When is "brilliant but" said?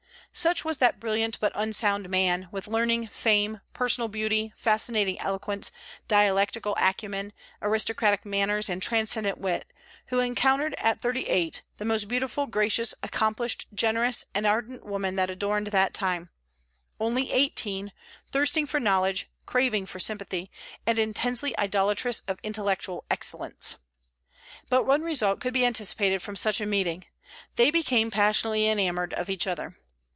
1.01-1.51